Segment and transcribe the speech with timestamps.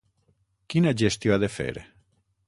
[0.73, 1.69] Quina gestió ha de fer?